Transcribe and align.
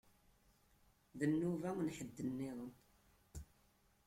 D 1.19 1.21
nnuba 1.31 1.69
n 1.85 1.87
ḥedd 1.97 2.17
nniḍen. 2.27 2.73